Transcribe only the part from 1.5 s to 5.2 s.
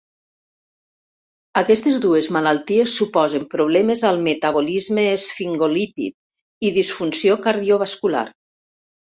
Aquestes dues malalties suposen problemes al metabolisme